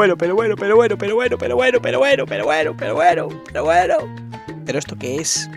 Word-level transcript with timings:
Bueno, 0.00 0.16
pero 0.16 0.34
bueno, 0.34 0.56
pero 0.56 0.76
bueno, 0.76 0.96
pero 0.96 1.14
bueno, 1.14 1.36
pero 1.36 1.56
bueno, 1.56 1.78
pero 1.82 1.98
bueno, 1.98 2.24
pero 2.24 2.44
bueno, 2.46 2.74
pero 2.74 2.94
bueno, 2.94 3.28
pero 3.52 3.64
bueno. 3.64 3.96
Pero 4.64 4.78
esto 4.78 4.96
qué 4.96 5.16
es? 5.16 5.50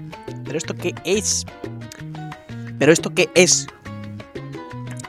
Pero 0.44 0.58
esto 0.58 0.76
qué 0.76 0.94
es? 1.06 1.46
Pero 2.78 2.92
esto 2.92 3.16
qué 3.16 3.30
es? 3.36 3.68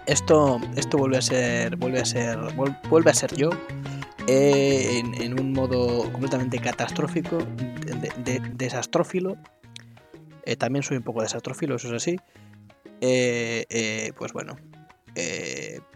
Esto, 0.06 0.60
esto 0.76 0.98
vuelve 0.98 1.16
a 1.16 1.20
ser, 1.20 1.74
vuelve 1.74 1.98
a 1.98 2.04
ser, 2.04 2.38
vuelve 2.88 3.10
a 3.10 3.14
ser 3.14 3.34
yo 3.34 3.50
eh, 4.28 5.02
en, 5.02 5.40
un 5.40 5.52
modo 5.52 6.12
completamente 6.12 6.60
catastrófico, 6.60 7.38
de, 7.38 8.40
desastrófilo. 8.52 9.36
Eh, 10.44 10.54
también 10.54 10.84
soy 10.84 10.98
un 10.98 11.02
poco 11.02 11.22
desastrófilo, 11.22 11.74
eso 11.74 11.88
es 11.88 11.94
así. 11.94 12.20
Eh, 13.00 14.12
pues 14.16 14.32
bueno, 14.32 14.54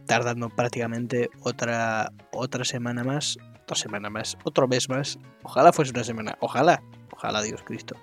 tardando 0.09 0.49
prácticamente 0.49 1.31
otra, 1.43 2.13
otra 2.33 2.65
semana 2.65 3.05
más, 3.05 3.39
otra 3.63 3.77
semana 3.77 4.11
más, 4.11 4.37
otro 4.43 4.67
mes 4.67 4.89
más. 4.89 5.19
Ojalá 5.45 5.73
fuese 5.73 5.93
una 5.93 6.03
semana, 6.03 6.37
ojalá, 6.41 6.83
ojalá 7.13 7.43
Dios 7.43 7.63
Cristo. 7.63 7.95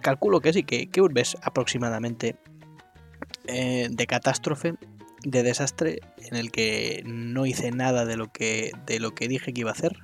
calculo 0.00 0.40
que 0.40 0.52
sí, 0.52 0.62
que, 0.62 0.86
que 0.88 1.00
un 1.00 1.12
mes 1.12 1.36
aproximadamente 1.42 2.36
de 3.46 4.06
catástrofe 4.06 4.74
de 5.24 5.42
desastre 5.42 6.00
en 6.18 6.36
el 6.36 6.50
que 6.50 7.02
no 7.04 7.46
hice 7.46 7.70
nada 7.70 8.04
de 8.04 8.16
lo 8.16 8.32
que, 8.32 8.72
de 8.86 9.00
lo 9.00 9.14
que 9.14 9.28
dije 9.28 9.52
que 9.52 9.60
iba 9.60 9.70
a 9.70 9.74
hacer, 9.74 9.98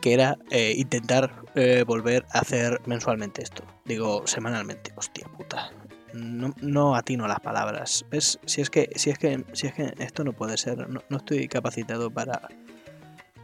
que 0.00 0.12
era 0.12 0.38
eh, 0.50 0.74
intentar 0.76 1.42
eh, 1.54 1.84
volver 1.86 2.24
a 2.30 2.40
hacer 2.40 2.80
mensualmente 2.86 3.42
esto. 3.42 3.64
Digo, 3.84 4.26
semanalmente, 4.26 4.92
hostia 4.96 5.26
puta. 5.28 5.70
No, 6.16 6.54
no 6.60 6.96
atino 6.96 7.28
las 7.28 7.40
palabras. 7.40 8.04
¿Ves? 8.10 8.38
Si 8.46 8.60
es 8.60 8.70
que, 8.70 8.90
si 8.96 9.10
es 9.10 9.18
que, 9.18 9.44
si 9.52 9.66
es 9.66 9.74
que 9.74 9.94
esto 9.98 10.24
no 10.24 10.32
puede 10.32 10.56
ser, 10.56 10.88
no, 10.88 11.02
estoy 11.10 11.48
capacitado 11.48 12.10
para, 12.10 12.48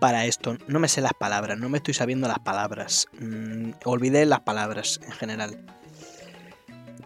para 0.01 0.25
esto. 0.27 0.57
No 0.67 0.81
me 0.81 0.89
sé 0.89 1.01
las 1.01 1.15
palabras, 1.15 1.59
no 1.59 1.69
me 1.69 1.79
estoy 1.79 1.95
sabiendo 1.95 2.29
las 2.29 2.39
palabras. 2.39 3.09
Mm, 3.21 3.73
olvidé 3.85 4.27
las 4.27 4.41
palabras 4.41 5.01
en 5.05 5.13
general. 5.13 5.65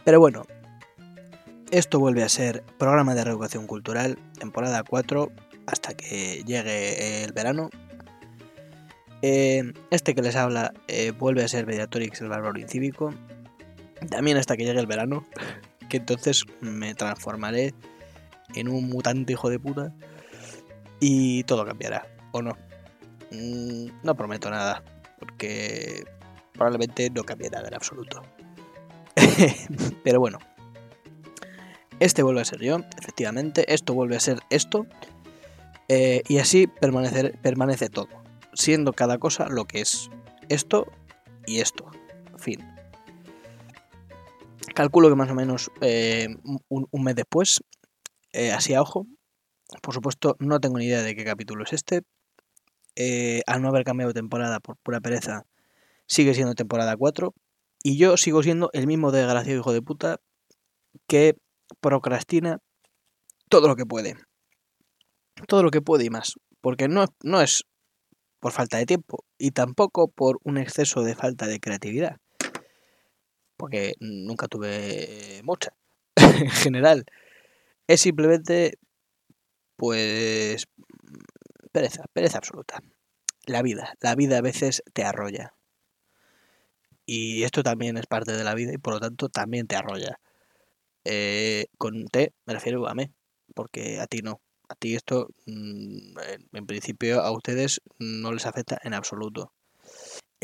Pero 0.05 0.21
bueno, 0.21 0.47
esto 1.71 1.99
vuelve 1.99 2.23
a 2.23 2.29
ser 2.29 2.63
programa 2.79 3.15
de 3.15 3.25
reeducación 3.25 3.67
cultural, 3.67 4.19
temporada 4.39 4.85
4, 4.85 5.33
hasta 5.67 5.95
que 5.95 6.45
llegue 6.45 7.25
el 7.25 7.33
verano. 7.33 7.71
Eh, 9.23 9.73
este 9.91 10.15
que 10.15 10.23
les 10.23 10.37
habla 10.37 10.73
eh, 10.87 11.11
vuelve 11.11 11.43
a 11.43 11.49
ser 11.49 11.67
Mediatorix 11.67 12.21
el 12.21 12.29
bárbaro 12.29 12.59
incívico. 12.59 13.13
También 14.11 14.37
hasta 14.37 14.57
que 14.57 14.65
llegue 14.65 14.81
el 14.81 14.87
verano, 14.87 15.25
que 15.89 15.99
entonces 15.99 16.45
me 16.61 16.95
transformaré 16.95 17.75
en 18.55 18.69
un 18.69 18.89
mutante 18.89 19.33
hijo 19.33 19.51
de 19.51 19.59
puta 19.59 19.93
y 21.01 21.45
todo 21.45 21.65
cambiará, 21.65 22.07
¿o 22.33 22.43
no? 22.43 22.57
Mm, 23.33 23.89
no 24.03 24.15
prometo 24.15 24.51
nada, 24.51 24.83
porque 25.19 26.05
probablemente 26.53 27.11
no 27.11 27.25
cambiará 27.25 27.67
en 27.67 27.75
absoluto. 27.75 28.23
Pero 30.05 30.21
bueno, 30.21 30.39
este 32.01 32.23
vuelve 32.23 32.43
a 32.43 32.45
ser 32.45 32.61
yo, 32.61 32.81
efectivamente, 33.01 33.73
esto 33.73 33.95
vuelve 33.95 34.17
a 34.17 34.21
ser 34.21 34.41
esto, 34.51 34.87
eh, 35.89 36.23
y 36.29 36.39
así 36.39 36.67
permanece 36.67 37.89
todo, 37.89 38.09
siendo 38.53 38.93
cada 38.93 39.19
cosa 39.19 39.49
lo 39.49 39.67
que 39.67 39.81
es 39.81 40.11
esto 40.49 40.87
y 41.47 41.61
esto, 41.61 41.91
fin. 42.37 42.76
Calculo 44.77 45.09
que 45.09 45.15
más 45.15 45.31
o 45.31 45.35
menos 45.35 45.71
eh, 45.81 46.29
un, 46.69 47.03
mes 47.03 47.15
después, 47.15 47.63
eh, 48.35 48.53
así 48.53 48.75
a 48.75 48.83
ojo, 48.83 49.07
por 49.81 49.95
supuesto 49.95 50.37
no 50.39 50.61
tengo 50.61 50.77
ni 50.77 50.85
idea 50.85 51.01
de 51.01 51.17
qué 51.17 51.25
capítulo 51.25 51.65
es 51.65 51.73
este, 51.73 52.03
al 53.47 53.63
no 53.63 53.69
haber 53.69 53.85
cambiado 53.85 54.13
temporada 54.13 54.61
por 54.61 54.77
pura 54.77 55.01
pereza, 55.01 55.47
sigue 56.07 56.35
siendo 56.35 56.55
temporada 56.55 56.95
4, 56.95 57.33
y 57.83 57.97
yo 57.97 58.19
sigo 58.19 58.43
siendo 58.43 58.69
el 58.75 58.87
mismo 58.87 59.13
desgraciado 59.13 59.61
hijo 59.61 59.73
de 59.73 59.81
puta 59.81 60.19
que 61.07 61.39
procrastina 61.81 62.59
todo 63.49 63.69
lo 63.69 63.77
que 63.77 63.87
puede. 63.87 64.17
Todo 65.49 65.63
lo 65.63 65.71
que 65.71 65.81
puede 65.81 66.05
y 66.05 66.11
más. 66.11 66.35
Porque 66.61 66.87
no, 66.87 67.07
no 67.23 67.41
es 67.41 67.65
por 68.41 68.53
falta 68.53 68.77
de 68.77 68.85
tiempo 68.85 69.25
y 69.39 69.53
tampoco 69.53 70.09
por 70.09 70.39
un 70.45 70.59
exceso 70.59 71.03
de 71.03 71.15
falta 71.15 71.47
de 71.47 71.61
creatividad. 71.61 72.19
Porque 73.57 73.95
nunca 74.01 74.49
tuve 74.49 75.41
mucha 75.45 75.75
en 76.17 76.51
general. 76.51 77.07
Es 77.87 78.01
simplemente, 78.01 78.79
pues, 79.77 80.67
pereza, 81.73 82.05
pereza 82.13 82.39
absoluta. 82.39 82.81
La 83.47 83.63
vida, 83.63 83.95
la 84.01 84.15
vida 84.15 84.39
a 84.39 84.43
veces 84.43 84.83
te 84.93 85.05
arrolla. 85.05 85.55
Y 87.07 87.45
esto 87.45 87.63
también 87.63 87.97
es 87.97 88.07
parte 88.07 88.33
de 88.33 88.43
la 88.45 88.55
vida 88.55 88.73
y 88.75 88.79
por 88.79 88.95
lo 88.95 89.01
tanto 89.01 89.29
también 89.29 89.67
te 89.69 89.77
arrolla. 89.77 90.19
Eh, 91.05 91.67
con 91.79 92.07
T 92.09 92.35
me 92.47 92.55
refiero 92.55 92.89
a 92.89 92.95
mí, 92.95 93.13
porque 93.55 94.01
a 94.01 94.07
ti 94.09 94.23
no. 94.23 94.41
A 94.69 94.75
ti 94.75 94.97
esto, 94.97 95.29
mm, 95.47 96.19
en 96.53 96.67
principio, 96.67 97.21
a 97.23 97.31
ustedes 97.31 97.81
no 98.01 98.33
les 98.33 98.47
afecta 98.47 98.79
en 98.83 98.95
absoluto. 98.95 99.53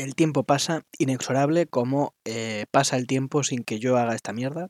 El 0.03 0.15
tiempo 0.15 0.43
pasa 0.43 0.85
inexorable 0.99 1.65
como 1.65 2.13
eh, 2.25 2.65
pasa 2.71 2.97
el 2.97 3.07
tiempo 3.07 3.41
sin 3.41 3.63
que 3.63 3.79
yo 3.79 3.95
haga 3.95 4.15
esta 4.15 4.33
mierda. 4.33 4.67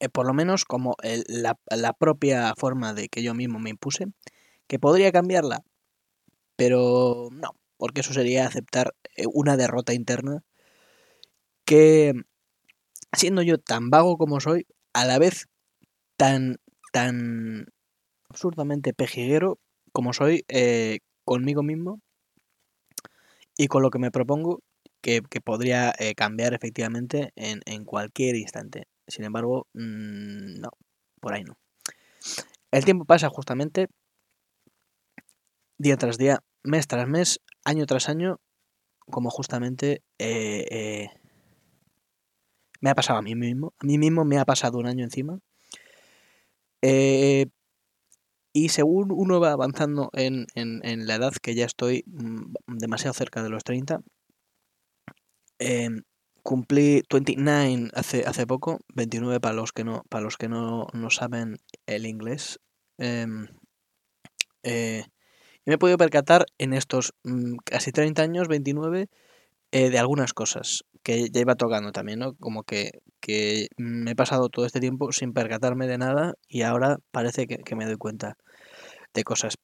Eh, 0.00 0.08
por 0.08 0.26
lo 0.26 0.32
menos 0.32 0.64
como 0.64 0.96
la, 1.02 1.92
propia 1.92 2.54
forma 2.56 2.94
de 2.94 3.10
que 3.10 3.22
yo 3.22 3.34
mismo 3.34 3.58
me 3.58 3.68
impuse. 3.68 4.06
Que 4.66 4.78
podría 4.78 5.12
cambiarla, 5.12 5.60
pero 6.56 7.28
no, 7.30 7.50
porque 7.76 8.00
eso 8.00 8.14
sería 8.14 8.46
aceptar 8.46 8.94
una 9.34 9.58
derrota 9.58 9.92
interna 9.92 10.42
que 11.66 12.14
siendo 13.12 13.42
yo 13.42 13.58
tan 13.58 13.90
vago 13.90 14.16
como 14.16 14.40
soy, 14.40 14.66
a 14.94 15.04
la 15.04 15.18
vez 15.18 15.48
tan, 16.16 16.56
tan 16.90 17.66
absurdamente 18.30 18.94
pejiguero 18.94 19.58
como 19.92 20.14
soy 20.14 20.46
eh, 20.48 21.00
conmigo 21.26 21.62
mismo 21.62 22.00
y 23.56 23.66
con 23.68 23.82
lo 23.82 23.90
que 23.90 23.98
me 23.98 24.10
propongo, 24.10 24.60
que, 25.00 25.22
podría 25.44 25.92
eh, 25.98 26.14
cambiar 26.14 26.54
efectivamente 26.54 27.32
en, 27.36 27.84
cualquier 27.84 28.36
instante. 28.36 28.86
Sin 29.06 29.24
embargo, 29.24 29.66
mm, 29.74 30.60
no, 30.60 30.70
por 31.20 31.34
ahí 31.34 31.44
no. 31.44 31.58
El 32.70 32.84
tiempo 32.84 33.04
pasa 33.04 33.28
justamente 33.28 33.88
día 35.76 35.96
tras 35.96 36.16
día, 36.16 36.42
mes 36.62 36.86
tras 36.86 37.06
mes, 37.06 37.40
año 37.64 37.84
tras 37.84 38.08
año, 38.08 38.40
como 39.10 39.30
justamente 39.30 40.02
eh, 40.18 41.10
me 42.80 42.90
ha 42.90 42.94
pasado 42.94 43.18
a 43.18 43.22
mí 43.22 43.34
mismo. 43.34 43.72
A 43.78 43.86
mí 43.86 43.98
mismo 43.98 44.24
me 44.24 44.38
ha 44.38 44.44
pasado 44.44 44.78
un 44.78 44.86
año 44.86 45.04
encima. 45.04 45.38
Eh, 46.82 47.46
y 48.56 48.68
según 48.68 49.10
uno 49.10 49.40
va 49.40 49.50
avanzando 49.52 50.10
en, 50.14 50.46
la 50.54 51.16
edad, 51.16 51.32
que 51.42 51.56
ya 51.56 51.66
estoy 51.66 52.04
mm, 52.06 52.54
demasiado 52.68 53.12
cerca 53.12 53.42
de 53.42 53.50
los 53.50 53.64
30, 53.64 54.00
em, 55.58 56.02
cumplí 56.42 57.02
29 57.10 57.90
hace, 57.94 58.24
hace 58.26 58.46
poco, 58.46 58.78
29 58.94 59.40
para 59.40 59.56
los 59.56 59.72
que 59.72 59.82
no, 59.82 60.04
para 60.08 60.22
los 60.22 60.36
que 60.36 60.48
no, 60.48 60.86
saben 61.10 61.56
el 61.86 62.06
inglés. 62.06 62.60
Em, 62.96 63.48
eh, 64.62 65.04
y 65.66 65.70
me 65.70 65.74
he 65.74 65.78
podido 65.78 65.98
percatar 65.98 66.46
en 66.58 66.74
estos 66.74 67.12
mm, 67.24 67.56
casi 67.64 67.90
30 67.90 68.22
años, 68.22 68.46
29, 68.46 69.08
eh, 69.72 69.90
de 69.90 69.98
algunas 69.98 70.32
cosas 70.32 70.84
que 71.04 71.28
ya 71.30 71.42
iba 71.42 71.54
tocando 71.54 71.92
también, 71.92 72.18
¿no? 72.18 72.34
Como 72.36 72.64
que, 72.64 72.90
me 73.76 74.10
he 74.10 74.16
pasado 74.16 74.48
todo 74.48 74.66
este 74.66 74.80
tiempo 74.80 75.12
sin 75.12 75.32
percatarme 75.32 75.86
de 75.86 75.98
nada 75.98 76.34
y 76.48 76.62
ahora 76.62 76.98
parece 77.12 77.46
que, 77.46 77.76
me 77.76 77.84
doy 77.84 77.96
cuenta 77.96 78.36
de 79.14 79.22
cosas. 79.22 79.54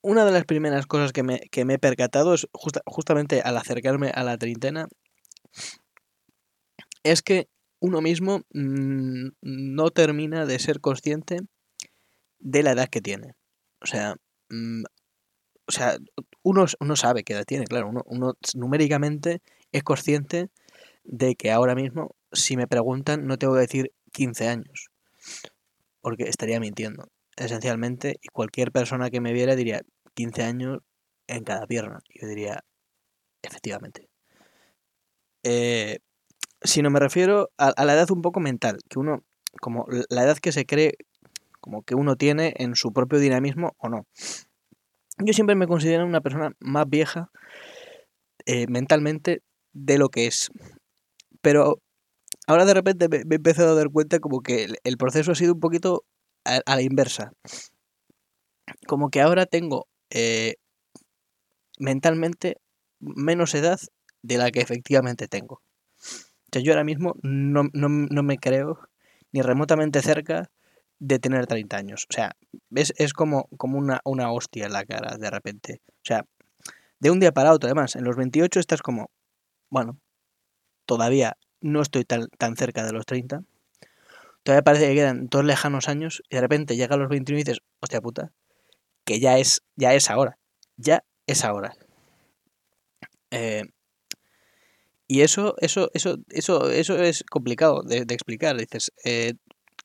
Una 0.00 0.24
de 0.24 0.32
las 0.32 0.44
primeras 0.46 0.86
cosas 0.86 1.12
que 1.12 1.22
me, 1.22 1.40
he 1.52 1.78
percatado 1.78 2.34
es 2.34 2.48
justamente 2.52 3.42
al 3.42 3.56
acercarme 3.56 4.10
a 4.10 4.24
la 4.24 4.36
treintena, 4.36 4.88
es 7.04 7.22
que 7.22 7.48
uno 7.80 8.00
mismo 8.00 8.40
mm, 8.52 9.28
no 9.42 9.90
termina 9.90 10.46
de 10.46 10.58
ser 10.58 10.80
consciente 10.80 11.40
de 12.38 12.62
la 12.62 12.72
edad 12.72 12.88
que 12.88 13.00
tiene. 13.00 13.34
O 13.80 13.86
sea, 13.86 14.16
mm, 14.48 14.84
o 15.66 15.72
sea, 15.72 15.96
uno, 16.42 16.66
uno 16.80 16.96
sabe 16.96 17.24
qué 17.24 17.34
edad 17.34 17.44
tiene, 17.44 17.64
claro, 17.64 17.88
uno, 17.88 18.02
uno 18.06 18.34
numéricamente 18.54 19.40
es 19.72 19.82
consciente 19.82 20.48
de 21.04 21.34
que 21.34 21.50
ahora 21.50 21.74
mismo, 21.74 22.14
si 22.32 22.56
me 22.56 22.66
preguntan, 22.66 23.26
no 23.26 23.38
tengo 23.38 23.54
que 23.54 23.60
decir 23.60 23.92
15 24.12 24.48
años, 24.48 24.90
porque 26.00 26.24
estaría 26.24 26.60
mintiendo, 26.60 27.08
esencialmente, 27.36 28.18
y 28.22 28.28
cualquier 28.28 28.72
persona 28.72 29.10
que 29.10 29.20
me 29.20 29.32
viera 29.32 29.56
diría 29.56 29.82
15 30.14 30.42
años 30.42 30.78
en 31.26 31.44
cada 31.44 31.66
pierna. 31.66 32.00
Yo 32.14 32.26
diría, 32.26 32.64
efectivamente. 33.42 34.08
Eh, 35.42 35.98
si 36.62 36.82
no 36.82 36.90
me 36.90 37.00
refiero 37.00 37.50
a, 37.58 37.84
la 37.84 37.94
edad 37.94 38.10
un 38.10 38.22
poco 38.22 38.40
mental, 38.40 38.78
que 38.88 38.98
uno 38.98 39.24
como 39.60 39.86
la 40.08 40.22
edad 40.24 40.38
que 40.38 40.52
se 40.52 40.64
cree 40.64 40.94
como 41.60 41.82
que 41.82 41.94
uno 41.94 42.16
tiene 42.16 42.54
en 42.56 42.74
su 42.74 42.92
propio 42.92 43.18
dinamismo 43.18 43.74
o 43.78 43.88
no. 43.88 44.06
Yo 45.18 45.32
siempre 45.32 45.56
me 45.56 45.66
considero 45.66 46.06
una 46.06 46.20
persona 46.20 46.52
más 46.60 46.88
vieja 46.88 47.30
eh, 48.46 48.66
mentalmente 48.68 49.42
de 49.72 49.98
lo 49.98 50.08
que 50.08 50.26
es. 50.26 50.50
Pero 51.40 51.80
ahora 52.46 52.64
de 52.64 52.74
repente 52.74 53.08
me, 53.08 53.18
he 53.18 53.36
empezado 53.36 53.72
a 53.72 53.74
dar 53.74 53.90
cuenta 53.90 54.20
como 54.20 54.40
que 54.40 54.68
el, 54.84 54.96
proceso 54.96 55.32
ha 55.32 55.34
sido 55.34 55.54
un 55.54 55.60
poquito 55.60 56.04
a, 56.44 56.60
la 56.66 56.82
inversa. 56.82 57.32
Como 58.86 59.10
que 59.10 59.20
ahora 59.20 59.46
tengo 59.46 59.86
eh, 60.10 60.56
mentalmente 61.78 62.58
menos 63.00 63.54
edad 63.54 63.80
de 64.22 64.38
la 64.38 64.50
que 64.50 64.60
efectivamente 64.60 65.28
tengo. 65.28 65.62
O 66.54 66.58
yo 66.58 66.72
ahora 66.72 66.84
mismo 66.84 67.14
no, 67.22 67.64
me 68.22 68.38
creo 68.38 68.78
ni 69.32 69.40
remotamente 69.40 70.02
cerca 70.02 70.50
de 71.02 71.18
tener 71.18 71.46
30 71.48 71.76
años. 71.76 72.06
O 72.08 72.12
sea, 72.12 72.36
es, 72.76 72.94
es 72.96 73.12
como, 73.12 73.48
como 73.56 73.76
una, 73.76 74.00
una 74.04 74.30
hostia 74.30 74.66
en 74.66 74.72
la 74.72 74.84
cara 74.84 75.18
de 75.18 75.30
repente. 75.30 75.80
O 75.88 76.04
sea, 76.04 76.24
de 77.00 77.10
un 77.10 77.18
día 77.18 77.32
para 77.32 77.52
otro, 77.52 77.66
además, 77.66 77.96
en 77.96 78.04
los 78.04 78.16
28 78.16 78.60
estás 78.60 78.82
como, 78.82 79.10
bueno, 79.68 79.98
todavía 80.86 81.36
no 81.60 81.82
estoy 81.82 82.04
tan, 82.04 82.28
tan 82.38 82.56
cerca 82.56 82.86
de 82.86 82.92
los 82.92 83.04
30. 83.04 83.42
Todavía 84.44 84.62
parece 84.62 84.88
que 84.88 84.94
quedan 84.94 85.26
dos 85.26 85.44
lejanos 85.44 85.88
años 85.88 86.22
y 86.30 86.36
de 86.36 86.40
repente 86.40 86.76
llega 86.76 86.94
a 86.94 86.98
los 86.98 87.08
21 87.08 87.40
y 87.40 87.42
dices, 87.42 87.62
hostia 87.80 88.00
puta, 88.00 88.30
que 89.04 89.18
ya 89.18 89.38
es, 89.38 89.62
ya 89.74 89.94
es 89.94 90.08
ahora. 90.08 90.38
Ya 90.76 91.04
es 91.26 91.44
ahora. 91.44 91.74
Eh, 93.32 93.64
y 95.08 95.20
eso, 95.20 95.56
eso, 95.58 95.90
eso, 95.92 96.18
eso, 96.30 96.70
eso 96.70 96.96
es 96.96 97.22
complicado 97.24 97.82
de, 97.82 97.98
explicar. 98.08 98.56
Dices, 98.56 98.92
eh, 99.04 99.34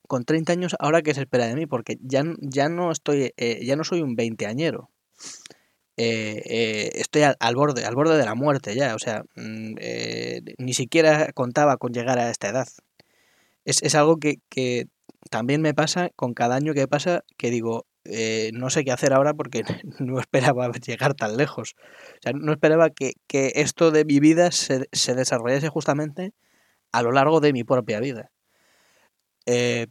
con 0.07 0.25
30 0.25 0.54
años, 0.54 0.75
¿ahora 0.80 1.01
qué 1.01 1.13
se 1.13 1.21
espera 1.21 1.48
de 1.48 1.56
mí? 1.56 1.65
Porque 1.65 1.98
ya, 2.01 2.24
ya 2.39 2.69
no 2.69 2.92
estoy, 2.92 3.33
eh, 3.38 3.65
ya 3.65 3.75
no 3.75 3.83
soy 3.83 4.01
un 4.01 4.15
veinteañero. 4.15 4.89
Eh, 5.98 6.92
estoy 6.95 7.24
al, 7.24 7.56
borde, 7.56 7.86
al 7.86 7.95
borde 7.95 8.18
de 8.18 8.25
la 8.25 8.36
muerte 8.36 8.75
ya. 8.75 8.95
O 8.95 9.00
sea, 9.00 9.24
mm, 9.36 9.75
ni 10.57 10.74
siquiera 10.74 11.31
contaba 11.33 11.77
con 11.77 11.94
llegar 11.94 12.19
a 12.19 12.30
esta 12.30 12.50
edad. 12.50 12.68
Es, 13.65 13.83
es 13.83 13.95
algo 13.95 14.18
que, 14.18 14.39
que, 14.50 14.88
también 15.30 15.62
me 15.62 15.74
pasa 15.74 16.09
con 16.15 16.33
cada 16.33 16.56
año 16.56 16.74
que 16.74 16.88
pasa, 16.88 17.24
que 17.38 17.50
digo, 17.50 17.86
eh, 18.06 18.51
no 18.54 18.69
sé 18.69 18.86
qué 18.86 18.92
hacer 18.92 19.13
ahora 19.13 19.33
porque 19.33 19.63
no 20.00 20.19
esperaba 20.19 20.71
llegar 20.71 21.13
tan 21.13 21.38
lejos. 21.38 21.75
O 22.15 22.21
sea, 22.21 22.33
no 22.33 22.51
esperaba 22.51 22.89
que, 22.89 23.13
esto 23.31 23.92
de 23.92 24.06
mi 24.06 24.19
vida 24.19 24.51
se, 24.51 24.88
se, 24.92 25.15
desarrollase 25.15 25.69
justamente 25.69 26.33
a 26.92 27.04
lo 27.04 27.12
largo 27.12 27.39
de 27.42 27.54
mi 27.54 27.63
propia 27.63 28.00
vida. 28.00 28.31
Eh, 29.45 29.88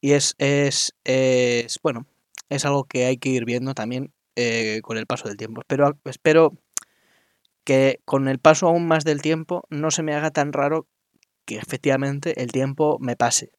y 0.00 0.12
es, 0.12 0.34
es, 0.38 0.94
es, 1.04 1.78
bueno, 1.82 2.06
es 2.48 2.64
algo 2.64 2.84
que 2.84 3.06
hay 3.06 3.16
que 3.18 3.30
ir 3.30 3.44
viendo 3.44 3.74
también 3.74 4.12
eh, 4.36 4.80
con 4.82 4.96
el 4.96 5.06
paso 5.06 5.28
del 5.28 5.36
tiempo. 5.36 5.62
Pero 5.66 5.98
espero 6.04 6.56
que 7.64 8.00
con 8.04 8.28
el 8.28 8.38
paso 8.38 8.68
aún 8.68 8.86
más 8.86 9.04
del 9.04 9.22
tiempo 9.22 9.64
no 9.70 9.90
se 9.90 10.02
me 10.02 10.14
haga 10.14 10.30
tan 10.30 10.52
raro 10.52 10.86
que 11.44 11.56
efectivamente 11.56 12.42
el 12.42 12.52
tiempo 12.52 12.98
me 13.00 13.16
pase. 13.16 13.52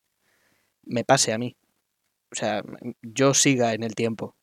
Me 0.84 1.04
pase 1.04 1.34
a 1.34 1.38
mí 1.38 1.56
o 2.32 2.36
sea, 2.36 2.64
yo 3.02 3.34
siga 3.34 3.74
en 3.74 3.84
el 3.84 3.96
tiempo. 3.96 4.36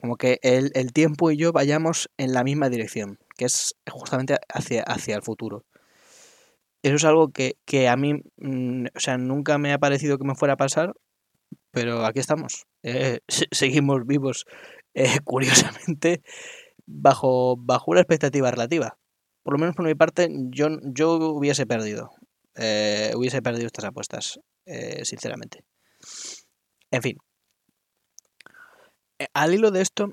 Como 0.00 0.16
que 0.16 0.38
el, 0.42 0.92
tiempo 0.92 1.30
y 1.30 1.36
yo 1.36 1.52
vayamos 1.52 2.10
en 2.18 2.32
la 2.32 2.44
misma 2.44 2.68
dirección, 2.68 3.18
que 3.36 3.46
es 3.46 3.76
justamente 3.90 4.36
hacia, 4.48 4.82
hacia 4.82 5.16
el 5.16 5.22
futuro. 5.22 5.64
Eso 6.82 6.96
es 6.96 7.04
algo 7.04 7.32
que, 7.32 7.88
a 7.88 7.96
mí, 7.96 8.22
mm, 8.36 8.86
o 8.94 9.00
sea, 9.00 9.18
nunca 9.18 9.58
me 9.58 9.72
ha 9.72 9.78
parecido 9.78 10.18
que 10.18 10.26
me 10.26 10.36
fuera 10.36 10.54
a 10.54 10.56
pasar, 10.56 10.94
pero 11.76 12.06
aquí 12.06 12.20
estamos. 12.20 12.64
Eh, 12.82 13.20
seguimos 13.28 14.06
vivos, 14.06 14.46
eh, 14.94 15.18
curiosamente, 15.24 16.22
bajo, 16.86 17.58
bajo 17.58 17.90
una 17.90 18.00
expectativa 18.00 18.50
relativa. 18.50 18.96
Por 19.42 19.52
lo 19.52 19.58
menos 19.58 19.76
por 19.76 19.84
mi 19.84 19.94
parte, 19.94 20.30
yo, 20.48 20.68
yo 20.84 21.16
hubiese 21.16 21.66
perdido. 21.66 22.12
Eh, 22.54 23.12
hubiese 23.14 23.42
perdido 23.42 23.66
estas 23.66 23.84
apuestas, 23.84 24.40
sinceramente. 25.02 25.64
En 26.90 27.02
fin. 27.02 27.18
Al 29.34 29.52
hilo 29.52 29.70
de 29.70 29.82
esto, 29.82 30.08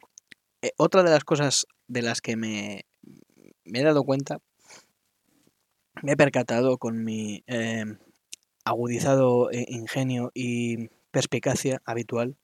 otra 0.76 1.02
de 1.04 1.12
las 1.12 1.24
cosas 1.24 1.66
de 1.88 2.02
las 2.02 2.20
que 2.20 2.36
me, 2.36 2.86
he 3.64 3.84
dado 3.84 4.04
cuenta, 4.04 4.40
me 6.02 6.12
he 6.12 6.18
percatado 6.18 6.78
con 6.78 7.06
mi 7.06 7.46
agudizado 8.66 9.50
ingenio 9.54 10.30
y 10.34 10.90
perspicacia 11.14 11.82
habitual, 11.86 12.36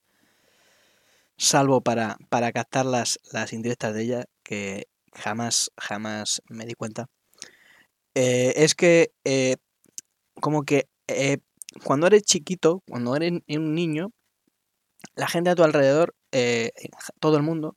salvo 1.38 1.82
para, 1.82 2.18
para 2.30 2.54
captar 2.54 2.86
las, 2.86 3.20
las 3.34 3.52
indirectas 3.52 3.94
de 3.94 4.04
ella, 4.04 4.26
que 4.44 4.88
jamás, 5.14 5.72
jamás 5.78 6.42
me 6.48 6.66
di 6.66 6.76
cuenta, 6.76 7.08
es 8.14 8.76
que 8.76 9.12
como 10.40 10.64
que 10.64 10.88
cuando 11.84 12.08
eres 12.08 12.24
chiquito, 12.24 12.84
cuando 12.88 13.16
eres 13.16 13.42
un 13.48 13.76
niño, 13.76 14.12
la 15.16 15.28
gente 15.28 15.50
a 15.50 15.56
tu 15.56 15.64
alrededor, 15.64 16.16
eh, 16.32 16.72
todo 17.20 17.38
el 17.38 17.44
mundo, 17.44 17.76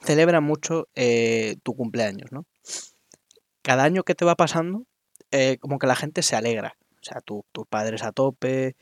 celebra 0.00 0.40
mucho 0.40 0.88
eh, 0.94 1.56
tu 1.62 1.74
cumpleaños, 1.74 2.32
¿no? 2.32 2.46
Cada 3.62 3.84
año 3.84 4.02
que 4.02 4.14
te 4.14 4.24
va 4.24 4.34
pasando, 4.34 4.86
eh, 5.30 5.58
como 5.58 5.78
que 5.78 5.86
la 5.86 5.96
gente 5.96 6.22
se 6.22 6.36
alegra. 6.36 6.76
O 7.00 7.04
sea, 7.04 7.20
tus 7.20 7.66
padres 7.68 8.02
a 8.02 8.12
tope, 8.12 8.76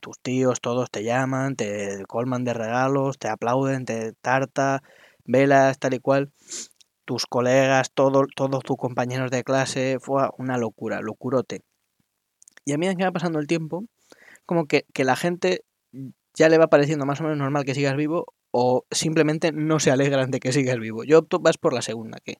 tus 0.00 0.18
tíos, 0.20 0.60
todos 0.60 0.90
te 0.90 1.02
llaman, 1.04 1.56
te 1.56 2.04
colman 2.06 2.44
de 2.44 2.54
regalos, 2.54 3.18
te 3.18 3.28
aplauden, 3.28 3.84
te 3.84 4.12
tarta, 4.12 4.82
velas, 5.24 5.78
tal 5.78 5.94
y 5.94 5.98
cual. 5.98 6.32
Tus 7.04 7.26
colegas, 7.26 7.90
todos 7.92 8.28
tus 8.64 8.76
compañeros 8.76 9.30
de 9.30 9.44
clase, 9.44 9.98
fue 10.00 10.28
una 10.38 10.56
locura, 10.56 11.00
locurote. 11.02 11.60
Y 12.64 12.72
a 12.72 12.78
medida 12.78 12.94
que 12.94 13.04
va 13.04 13.12
pasando 13.12 13.38
el 13.38 13.46
tiempo, 13.46 13.84
como 14.46 14.66
que, 14.66 14.86
la 14.96 15.16
gente 15.16 15.64
ya 16.34 16.48
le 16.48 16.58
va 16.58 16.68
pareciendo 16.68 17.06
más 17.06 17.20
o 17.20 17.24
menos 17.24 17.38
normal 17.38 17.64
que 17.64 17.74
sigas 17.74 17.96
vivo 17.96 18.26
o 18.50 18.84
simplemente 18.90 19.52
no 19.52 19.80
se 19.80 19.90
alegran 19.90 20.30
de 20.30 20.40
que 20.40 20.52
sigas 20.52 20.78
vivo. 20.78 21.04
Yo 21.04 21.18
opto 21.18 21.40
más 21.40 21.58
por 21.58 21.72
la 21.72 21.82
segunda, 21.82 22.18
que, 22.24 22.36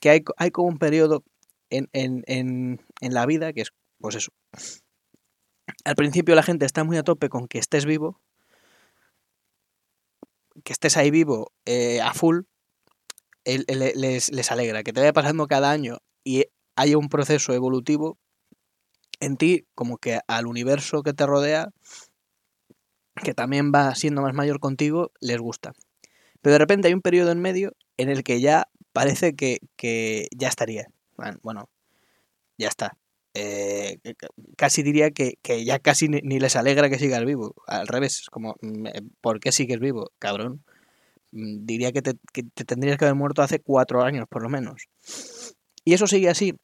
que 0.00 0.10
hay, 0.10 0.24
hay 0.36 0.50
como 0.50 0.68
un 0.68 0.78
periodo 0.78 1.24
en, 1.70 1.88
en, 1.92 2.22
en, 2.26 2.80
en 3.00 3.14
la 3.14 3.26
vida 3.26 3.52
que 3.52 3.62
es, 3.62 3.72
pues 3.98 4.14
eso. 4.14 4.30
Al 5.84 5.94
principio 5.96 6.34
la 6.34 6.42
gente 6.42 6.66
está 6.66 6.84
muy 6.84 6.96
a 6.96 7.02
tope 7.02 7.28
con 7.28 7.48
que 7.48 7.58
estés 7.58 7.84
vivo, 7.84 8.20
que 10.64 10.72
estés 10.72 10.96
ahí 10.96 11.10
vivo 11.10 11.52
eh, 11.64 12.00
a 12.00 12.14
full, 12.14 12.42
les, 13.44 14.30
les 14.30 14.52
alegra. 14.52 14.82
Que 14.82 14.92
te 14.92 15.00
vaya 15.00 15.12
pasando 15.12 15.46
cada 15.46 15.70
año 15.70 15.98
y 16.24 16.44
haya 16.76 16.98
un 16.98 17.08
proceso 17.08 17.52
evolutivo 17.52 18.18
en 19.20 19.36
ti, 19.36 19.66
como 19.74 19.98
que 19.98 20.20
al 20.26 20.46
universo 20.46 21.02
que 21.02 21.12
te 21.12 21.26
rodea, 21.26 21.70
que 23.22 23.34
también 23.34 23.72
va 23.74 23.94
siendo 23.94 24.22
más 24.22 24.34
mayor 24.34 24.60
contigo, 24.60 25.10
les 25.20 25.38
gusta. 25.38 25.72
Pero 26.40 26.52
de 26.52 26.58
repente 26.58 26.88
hay 26.88 26.94
un 26.94 27.02
periodo 27.02 27.32
en 27.32 27.40
medio 27.40 27.72
en 27.96 28.10
el 28.10 28.22
que 28.22 28.40
ya 28.40 28.68
parece 28.92 29.34
que, 29.34 30.28
ya 30.36 30.48
estaría. 30.48 30.86
Bueno, 31.42 31.68
ya 32.56 32.68
está. 32.68 32.96
Eh, 33.40 34.00
casi 34.56 34.82
diría 34.82 35.12
que, 35.12 35.38
ya 35.64 35.78
casi 35.78 36.08
ni, 36.08 36.40
les 36.40 36.56
alegra 36.56 36.90
que 36.90 36.98
sigas 36.98 37.24
vivo. 37.24 37.54
Al 37.68 37.86
revés, 37.86 38.26
como, 38.30 38.56
mm, 38.60 38.86
eh, 38.86 39.02
¿por 39.20 39.38
qué 39.38 39.52
sigues 39.52 39.78
vivo, 39.78 40.10
cabrón? 40.18 40.64
Mm, 41.32 41.66
diría 41.66 41.92
que 41.92 42.02
te, 42.02 42.14
que 42.32 42.42
te 42.42 42.64
tendrías 42.64 42.98
que 42.98 43.04
haber 43.04 43.14
muerto 43.14 43.42
hace 43.42 43.60
cuatro 43.60 44.02
años, 44.02 44.26
por 44.28 44.42
lo 44.42 44.48
menos. 44.48 44.88
Y 45.84 45.94
eso 45.94 46.06
sigue 46.08 46.28
así 46.28 46.54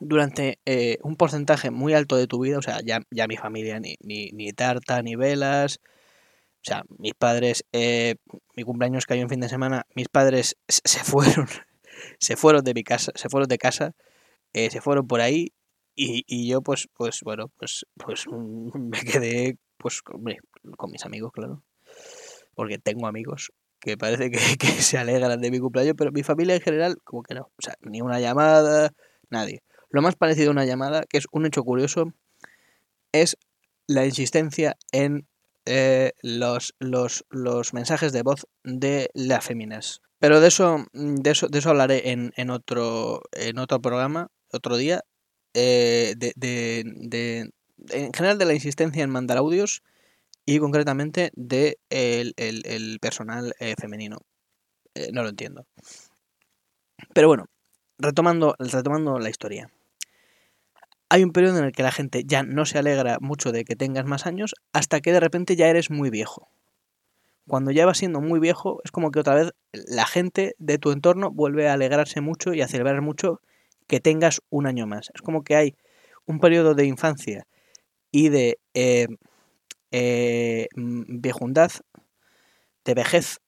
durante 0.00 0.58
eh, 0.66 0.98
un 1.04 1.16
porcentaje 1.16 1.70
muy 1.70 1.94
alto 1.94 2.16
de 2.16 2.26
tu 2.26 2.40
vida, 2.40 2.58
o 2.58 2.62
sea, 2.62 2.80
ya, 2.84 3.00
ya 3.10 3.28
mi 3.28 3.36
familia, 3.36 3.78
ni, 3.80 3.96
ni, 4.00 4.52
tarta, 4.52 5.02
ni 5.02 5.14
velas, 5.14 5.78
o 6.62 6.64
sea, 6.64 6.84
mis 6.98 7.14
padres, 7.14 7.64
mi 8.56 8.64
cumpleaños 8.64 9.06
cayó 9.06 9.22
en 9.22 9.28
fin 9.28 9.40
de 9.40 9.48
semana, 9.48 9.86
mis 9.94 10.08
padres 10.08 10.56
se 10.68 11.04
fueron, 11.04 11.46
se 12.18 12.36
fueron 12.36 12.64
de 12.64 12.74
mi 12.74 12.82
casa, 12.82 13.12
se 13.14 13.28
fueron 13.28 13.48
de 13.48 13.58
casa, 13.58 13.92
se 14.52 14.80
fueron 14.80 15.06
por 15.06 15.20
ahí 15.20 15.52
y, 15.94 16.24
y, 16.26 16.48
yo 16.48 16.62
pues, 16.62 16.88
pues 16.94 17.20
bueno, 17.22 17.50
pues, 17.56 17.86
pues 17.96 18.26
me 18.74 19.00
quedé 19.00 19.58
pues 19.76 20.02
con 20.02 20.90
mis 20.90 21.04
amigos, 21.04 21.32
claro, 21.32 21.62
porque 22.54 22.78
tengo 22.78 23.06
amigos 23.06 23.52
que 23.84 23.98
parece 23.98 24.30
que, 24.30 24.38
que 24.58 24.66
se 24.66 24.98
alegran 24.98 25.40
de 25.40 25.50
mi 25.50 25.58
cumpleaños, 25.58 25.94
pero 25.96 26.10
mi 26.10 26.22
familia 26.22 26.54
en 26.54 26.62
general 26.62 26.96
como 27.04 27.22
que 27.22 27.34
no, 27.34 27.42
o 27.42 27.62
sea, 27.62 27.74
ni 27.82 28.00
una 28.00 28.18
llamada, 28.18 28.90
nadie. 29.30 29.62
Lo 29.90 30.02
más 30.02 30.16
parecido 30.16 30.48
a 30.48 30.52
una 30.52 30.64
llamada, 30.64 31.04
que 31.08 31.18
es 31.18 31.26
un 31.30 31.46
hecho 31.46 31.62
curioso, 31.62 32.12
es 33.12 33.36
la 33.86 34.06
insistencia 34.06 34.76
en 34.90 35.26
eh, 35.66 36.12
los, 36.22 36.74
los, 36.78 37.24
los, 37.30 37.74
mensajes 37.74 38.12
de 38.12 38.22
voz 38.22 38.46
de 38.64 39.10
las 39.14 39.44
féminas. 39.44 40.00
Pero 40.18 40.40
de 40.40 40.48
eso, 40.48 40.86
de 40.92 41.30
eso, 41.30 41.48
de 41.48 41.58
eso 41.58 41.70
hablaré 41.70 42.10
en, 42.10 42.32
en, 42.36 42.50
otro, 42.50 43.22
en 43.32 43.58
otro 43.58 43.80
programa, 43.80 44.28
otro 44.50 44.76
día. 44.76 45.04
Eh, 45.54 46.14
de, 46.16 47.50
en 47.90 48.12
general 48.12 48.38
de 48.38 48.44
la 48.44 48.54
insistencia 48.54 49.02
en 49.02 49.10
mandar 49.10 49.38
audios 49.38 49.82
y 50.46 50.58
concretamente 50.58 51.30
de 51.34 51.78
el, 51.90 52.34
el, 52.36 52.62
el 52.66 52.98
personal 53.00 53.54
eh, 53.60 53.74
femenino. 53.80 54.18
Eh, 54.94 55.10
no 55.12 55.22
lo 55.22 55.30
entiendo. 55.30 55.66
Pero 57.14 57.28
bueno, 57.28 57.46
retomando, 57.98 58.54
retomando 58.58 59.18
la 59.18 59.30
historia. 59.30 59.70
Hay 61.08 61.22
un 61.22 61.32
periodo 61.32 61.58
en 61.58 61.64
el 61.64 61.72
que 61.72 61.82
la 61.82 61.92
gente 61.92 62.24
ya 62.24 62.42
no 62.42 62.64
se 62.66 62.78
alegra 62.78 63.18
mucho 63.20 63.52
de 63.52 63.64
que 63.64 63.76
tengas 63.76 64.04
más 64.04 64.26
años 64.26 64.54
hasta 64.72 65.00
que 65.00 65.12
de 65.12 65.20
repente 65.20 65.56
ya 65.56 65.68
eres 65.68 65.90
muy 65.90 66.10
viejo. 66.10 66.48
Cuando 67.46 67.70
ya 67.70 67.84
vas 67.86 67.98
siendo 67.98 68.20
muy 68.20 68.40
viejo 68.40 68.80
es 68.84 68.90
como 68.90 69.10
que 69.10 69.20
otra 69.20 69.34
vez 69.34 69.52
la 69.72 70.06
gente 70.06 70.54
de 70.58 70.78
tu 70.78 70.92
entorno 70.92 71.30
vuelve 71.30 71.68
a 71.68 71.74
alegrarse 71.74 72.20
mucho 72.20 72.54
y 72.54 72.62
a 72.62 72.68
celebrar 72.68 73.02
mucho 73.02 73.40
que 73.86 74.00
tengas 74.00 74.42
un 74.50 74.66
año 74.66 74.86
más. 74.86 75.10
Es 75.14 75.22
como 75.22 75.42
que 75.42 75.56
hay 75.56 75.76
un 76.26 76.40
periodo 76.40 76.74
de 76.74 76.86
infancia 76.86 77.46
y 78.10 78.28
de 78.28 78.58
eh, 78.74 79.08
eh, 79.90 80.68
viejundad, 80.76 81.70
de 82.84 82.94
vejez, 82.94 83.40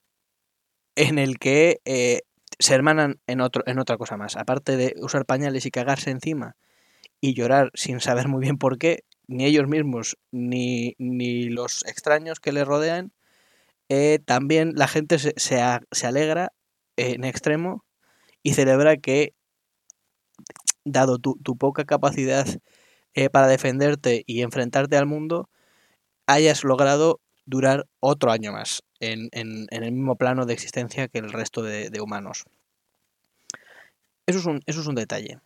en 0.95 1.19
el 1.19 1.39
que 1.39 1.81
eh, 1.85 2.23
se 2.59 2.75
hermanan 2.75 3.21
en, 3.27 3.41
otro, 3.41 3.63
en 3.67 3.79
otra 3.79 3.99
cosa 3.99 4.17
más. 4.17 4.37
Aparte 4.37 4.77
de 4.77 4.95
usar 4.99 5.27
pañales 5.27 5.67
y 5.67 5.71
cagarse 5.71 6.11
encima 6.11 6.57
y 7.21 7.35
llorar 7.35 7.71
sin 7.75 8.01
saber 8.01 8.29
muy 8.29 8.41
bien 8.41 8.59
por 8.59 8.79
qué, 8.79 9.05
ni 9.27 9.45
ellos 9.45 9.69
mismos 9.69 10.17
ni, 10.31 10.95
ni 10.99 11.49
los 11.49 11.85
extraños 11.87 12.41
que 12.41 12.53
les 12.53 12.67
rodean, 12.67 13.13
eh, 13.89 14.19
también 14.25 14.73
la 14.75 14.89
gente 14.89 15.19
se, 15.19 15.35
se 15.37 16.07
alegra 16.07 16.53
en 16.97 17.25
extremo 17.25 17.85
y 18.43 18.55
celebra 18.55 18.97
que, 18.97 19.35
dado 20.87 21.19
tu, 21.19 21.37
tu 21.43 21.57
poca 21.59 21.85
capacidad 21.85 22.47
eh, 23.15 23.29
para 23.29 23.49
defenderte 23.49 24.25
y 24.27 24.43
enfrentarte 24.43 24.97
al 24.97 25.07
mundo, 25.07 25.51
hayas 26.27 26.65
logrado 26.65 27.21
durar 27.45 27.87
otro 28.01 28.33
año 28.33 28.53
más 28.53 28.83
en, 29.01 29.29
en, 29.33 29.67
en 29.71 29.83
el 29.83 29.93
mismo 29.93 30.17
plano 30.17 30.47
de 30.47 30.55
existencia 30.55 31.09
que 31.09 31.19
el 31.19 31.33
resto 31.33 31.63
de, 31.63 31.91
de 31.91 32.01
humanos. 32.01 32.45
Eso 34.27 34.39
es 34.39 34.47
un, 34.47 34.61
eso 34.67 34.81
es 34.81 34.87
un 34.87 34.95
detalle. 34.95 35.39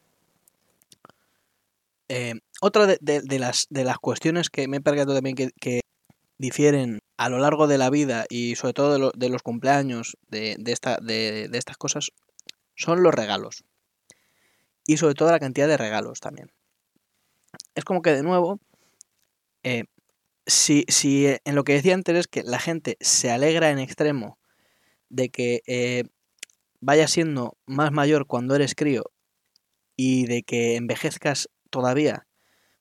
Eh, 2.08 2.34
otra 2.60 2.86
de, 2.86 2.98
de, 3.00 3.20
de, 3.20 3.38
las, 3.38 3.66
de 3.70 3.84
las 3.84 3.98
cuestiones 3.98 4.50
que 4.50 4.66
me 4.68 4.78
he 4.78 4.80
percatado 4.80 5.14
también 5.14 5.36
que, 5.36 5.50
que, 5.60 5.80
difieren 6.40 7.00
a 7.18 7.28
lo 7.28 7.38
largo 7.38 7.66
de 7.66 7.76
la 7.76 7.90
vida 7.90 8.24
y 8.30 8.56
sobre 8.56 8.72
todo 8.72 8.94
de, 8.94 8.98
lo, 8.98 9.12
de 9.14 9.28
los 9.28 9.42
cumpleaños 9.42 10.16
de, 10.28 10.56
esta, 10.66 10.96
de, 10.96 11.50
estas 11.52 11.76
cosas 11.76 12.12
son 12.74 13.02
los 13.02 13.14
regalos. 13.14 13.62
Y 14.86 14.96
sobre 14.96 15.14
todo 15.14 15.30
la 15.30 15.38
cantidad 15.38 15.68
de 15.68 15.76
regalos 15.76 16.20
también. 16.20 16.50
Es 17.74 17.84
como 17.84 18.02
que 18.02 18.12
de 18.12 18.22
nuevo, 18.22 18.58
eh, 19.62 19.84
si, 20.46 20.84
si 20.88 21.26
en 21.44 21.54
lo 21.54 21.64
que 21.64 21.74
decía 21.74 21.94
antes 21.94 22.16
es 22.16 22.28
que 22.28 22.42
la 22.42 22.58
gente 22.58 22.96
se 23.00 23.30
alegra 23.30 23.70
en 23.70 23.78
extremo 23.78 24.38
de 25.08 25.28
que 25.28 25.62
eh, 25.66 26.04
vaya 26.80 27.08
siendo 27.08 27.56
más 27.66 27.92
mayor 27.92 28.26
cuando 28.26 28.54
eres 28.54 28.74
crío 28.74 29.04
y 29.96 30.26
de 30.26 30.42
que 30.42 30.76
envejezcas 30.76 31.48
todavía 31.70 32.26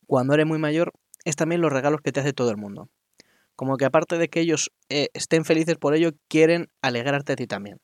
cuando 0.08 0.34
eres 0.34 0.48
muy 0.48 0.58
mayor, 0.58 0.94
es 1.26 1.36
también 1.36 1.62
los 1.62 1.72
regalos 1.72 2.02
que 2.02 2.12
te 2.12 2.20
hace 2.22 2.34
todo 2.34 2.50
el 2.50 2.58
mundo 2.58 2.90
como 3.60 3.76
que 3.76 3.84
aparte 3.84 4.18
de 4.18 4.30
que 4.30 4.40
ellos 4.40 4.72
eh, 4.88 5.10
estén 5.14 5.44
felices 5.44 5.76
por 5.76 5.94
ello, 5.94 6.12
quieren 6.30 6.70
alegrarte 6.82 7.34
a 7.34 7.36
ti 7.36 7.46
también. 7.46 7.82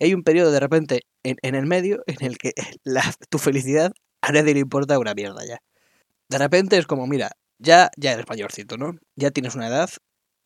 Hay 0.00 0.14
un 0.14 0.22
periodo 0.22 0.50
de 0.50 0.60
repente 0.60 1.02
en, 1.22 1.36
en 1.42 1.54
el 1.54 1.66
medio 1.66 2.02
en 2.06 2.24
el 2.24 2.38
que 2.38 2.52
la, 2.84 3.02
tu 3.30 3.38
felicidad 3.38 3.92
a 4.22 4.32
nadie 4.32 4.54
le 4.54 4.60
importa 4.60 4.98
una 4.98 5.14
mierda 5.14 5.44
ya. 5.46 5.58
De 6.28 6.38
repente 6.38 6.78
es 6.78 6.86
como, 6.86 7.06
mira, 7.06 7.32
ya, 7.58 7.90
ya 7.96 8.12
eres 8.12 8.26
mayorcito, 8.28 8.76
¿no? 8.76 8.96
Ya 9.16 9.30
tienes 9.30 9.54
una 9.54 9.68
edad, 9.68 9.90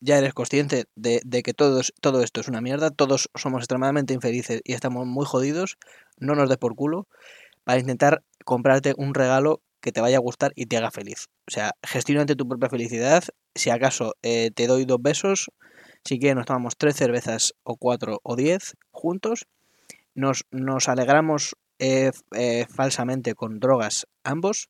ya 0.01 0.19
eres 0.19 0.35
consciente 0.35 0.85
de, 0.97 1.21
de 1.25 1.43
que 1.43 1.55
todo, 1.55 1.81
todo 2.01 2.23
esto 2.23 2.41
es 2.41 2.49
una 2.49 2.61
mierda, 2.61 2.91
todos 2.91 3.31
somos 3.35 3.61
extremadamente 3.61 4.15
infelices 4.15 4.61
y 4.65 4.73
estamos 4.73 5.07
muy 5.07 5.27
jodidos, 5.27 5.77
no 6.19 6.35
nos 6.35 6.49
des 6.49 6.59
por 6.59 6.75
culo, 6.75 7.07
para 7.65 7.81
intentar 7.81 8.23
comprarte 8.45 8.95
un 8.97 9.15
regalo 9.15 9.63
que 9.81 9.93
te 9.93 10.01
vaya 10.01 10.17
a 10.17 10.21
gustar 10.21 10.53
y 10.55 10.67
te 10.67 10.77
haga 10.77 10.91
feliz. 10.91 11.27
O 11.47 11.51
sea, 11.51 11.73
gestionate 11.83 12.35
tu 12.35 12.49
propia 12.49 12.69
felicidad. 12.69 13.25
Si 13.55 13.71
acaso 13.71 14.15
eh, 14.23 14.51
te 14.55 14.67
doy 14.67 14.85
dos 14.85 14.99
besos, 15.01 15.51
si 16.05 16.19
quieres 16.19 16.37
nos 16.37 16.47
tomamos 16.47 16.77
tres 16.77 16.97
cervezas 16.97 17.55
o 17.63 17.77
cuatro 17.77 18.21
o 18.23 18.37
diez 18.37 18.77
juntos. 18.91 19.47
Nos, 20.15 20.45
nos 20.51 20.89
alegramos 20.89 21.55
eh, 21.79 22.11
eh, 22.35 22.67
falsamente 22.69 23.35
con 23.35 23.61
drogas 23.61 24.07
ambos 24.25 24.67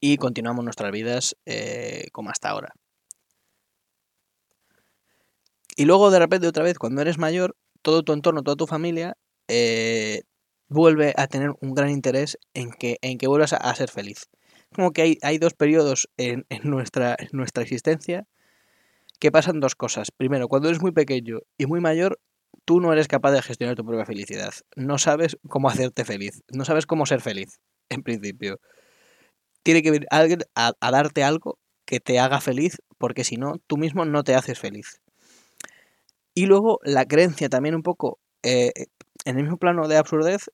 y 0.00 0.16
continuamos 0.16 0.64
nuestras 0.64 0.90
vidas 0.90 1.36
eh, 1.46 2.08
como 2.10 2.30
hasta 2.30 2.48
ahora. 2.48 2.72
Y 5.76 5.84
luego 5.84 6.10
de 6.10 6.18
repente 6.18 6.48
otra 6.48 6.64
vez, 6.64 6.78
cuando 6.78 7.00
eres 7.00 7.16
mayor, 7.16 7.56
todo 7.80 8.02
tu 8.02 8.12
entorno, 8.12 8.42
toda 8.42 8.56
tu 8.56 8.66
familia 8.66 9.16
vuelve 10.68 11.12
a 11.16 11.26
tener 11.28 11.50
un 11.60 11.74
gran 11.74 11.90
interés 11.90 12.38
en 12.54 12.72
que, 12.72 12.96
en 13.02 13.18
que 13.18 13.28
vuelvas 13.28 13.52
a, 13.52 13.58
a 13.58 13.74
ser 13.74 13.90
feliz. 13.90 14.28
Como 14.74 14.92
que 14.92 15.02
hay, 15.02 15.18
hay 15.22 15.38
dos 15.38 15.54
periodos 15.54 16.08
en, 16.16 16.46
en, 16.48 16.68
nuestra, 16.68 17.14
en 17.18 17.28
nuestra 17.32 17.62
existencia 17.62 18.26
que 19.22 19.30
pasan 19.30 19.60
dos 19.60 19.76
cosas. 19.76 20.10
Primero, 20.10 20.48
cuando 20.48 20.68
eres 20.68 20.82
muy 20.82 20.90
pequeño 20.90 21.38
y 21.56 21.66
muy 21.66 21.80
mayor, 21.80 22.18
tú 22.64 22.80
no 22.80 22.92
eres 22.92 23.06
capaz 23.06 23.30
de 23.30 23.40
gestionar 23.40 23.76
tu 23.76 23.84
propia 23.84 24.04
felicidad. 24.04 24.52
No 24.74 24.98
sabes 24.98 25.38
cómo 25.48 25.68
hacerte 25.68 26.04
feliz. 26.04 26.42
No 26.52 26.64
sabes 26.64 26.86
cómo 26.86 27.06
ser 27.06 27.20
feliz, 27.20 27.60
en 27.88 28.02
principio. 28.02 28.58
Tiene 29.62 29.84
que 29.84 29.92
venir 29.92 30.08
alguien 30.10 30.40
a, 30.56 30.72
darte 30.80 31.22
algo 31.22 31.60
que 31.86 32.00
te 32.00 32.18
haga 32.18 32.40
feliz, 32.40 32.78
porque 32.98 33.22
si 33.22 33.36
no, 33.36 33.60
tú 33.68 33.76
mismo 33.76 34.04
no 34.04 34.24
te 34.24 34.34
haces 34.34 34.58
feliz. 34.58 35.00
Y 36.34 36.46
luego 36.46 36.80
la 36.82 37.04
creencia 37.04 37.48
también 37.48 37.76
un 37.76 37.84
poco 37.84 38.18
eh, 38.42 38.72
en 39.24 39.36
el 39.36 39.44
mismo 39.44 39.58
plano 39.58 39.86
de 39.86 39.98
absurdez 39.98 40.50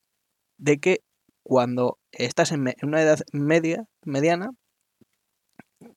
de 0.58 0.76
que 0.76 0.98
cuando 1.42 1.98
estás 2.12 2.52
en, 2.52 2.68
en 2.68 2.74
una 2.82 3.00
edad 3.00 3.20
media, 3.32 3.86
mediana, 4.04 4.50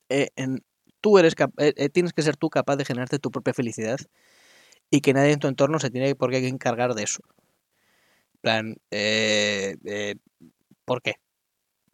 eh, 0.08 0.30
en, 0.38 0.64
tú 1.02 1.18
eres 1.20 1.36
eh, 1.58 1.74
eh, 1.78 1.90
tienes 1.90 2.14
que 2.14 2.22
ser 2.22 2.38
tú 2.38 2.50
capaz 2.50 2.78
de 2.78 2.86
generarte 2.86 3.20
tu 3.20 3.32
propia 3.32 3.54
felicidad 3.54 4.00
y 4.92 5.02
que 5.02 5.14
nadie 5.14 5.34
en 5.34 5.40
tu 5.40 5.48
entorno 5.48 5.80
se 5.80 5.90
tiene 5.92 6.16
por 6.16 6.32
qué 6.32 6.48
encargar 6.48 6.94
de 6.96 7.04
eso. 7.04 7.22
plan, 8.42 8.78
eh, 8.92 9.78
eh, 9.86 10.16
¿por 10.86 11.02
qué? 11.02 11.16